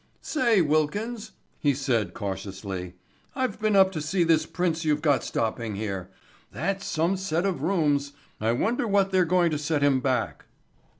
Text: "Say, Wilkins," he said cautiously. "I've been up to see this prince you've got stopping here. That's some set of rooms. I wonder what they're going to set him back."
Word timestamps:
"Say, 0.23 0.61
Wilkins," 0.61 1.33
he 1.59 1.75
said 1.75 2.15
cautiously. 2.15 2.95
"I've 3.35 3.61
been 3.61 3.75
up 3.75 3.91
to 3.91 4.01
see 4.01 4.23
this 4.23 4.47
prince 4.47 4.83
you've 4.83 5.03
got 5.03 5.23
stopping 5.23 5.75
here. 5.75 6.09
That's 6.51 6.87
some 6.87 7.15
set 7.17 7.45
of 7.45 7.61
rooms. 7.61 8.13
I 8.39 8.53
wonder 8.53 8.87
what 8.87 9.11
they're 9.11 9.25
going 9.25 9.51
to 9.51 9.59
set 9.59 9.83
him 9.83 9.99
back." 9.99 10.45